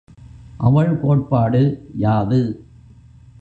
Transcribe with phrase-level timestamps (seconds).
[0.57, 1.61] அவள் கோட்பாடு
[1.95, 2.41] யாது?